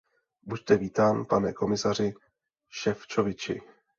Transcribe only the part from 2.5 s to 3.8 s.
Šefčoviči!